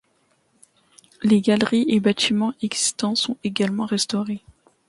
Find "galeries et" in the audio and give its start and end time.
1.41-1.99